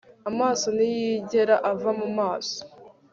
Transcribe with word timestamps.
amaso 0.29 0.65
ntiyigera 0.75 1.55
ava 1.71 1.89
mu 1.99 2.07
maso 2.17 2.59